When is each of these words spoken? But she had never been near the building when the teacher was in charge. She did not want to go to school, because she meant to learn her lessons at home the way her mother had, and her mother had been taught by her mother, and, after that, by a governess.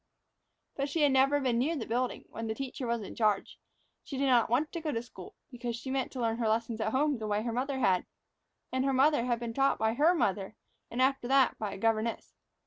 But 0.75 0.89
she 0.89 1.03
had 1.03 1.11
never 1.11 1.39
been 1.39 1.59
near 1.59 1.75
the 1.75 1.85
building 1.85 2.25
when 2.31 2.47
the 2.47 2.55
teacher 2.55 2.87
was 2.87 3.03
in 3.03 3.13
charge. 3.13 3.59
She 4.03 4.17
did 4.17 4.25
not 4.25 4.49
want 4.49 4.71
to 4.71 4.81
go 4.81 4.91
to 4.91 5.03
school, 5.03 5.35
because 5.51 5.75
she 5.75 5.91
meant 5.91 6.11
to 6.13 6.19
learn 6.19 6.37
her 6.37 6.49
lessons 6.49 6.81
at 6.81 6.91
home 6.91 7.19
the 7.19 7.27
way 7.27 7.43
her 7.43 7.53
mother 7.53 7.77
had, 7.77 8.07
and 8.71 8.83
her 8.83 8.93
mother 8.93 9.25
had 9.25 9.39
been 9.39 9.53
taught 9.53 9.77
by 9.77 9.93
her 9.93 10.15
mother, 10.15 10.55
and, 10.89 11.03
after 11.03 11.27
that, 11.27 11.55
by 11.59 11.73
a 11.73 11.77
governess. 11.77 12.33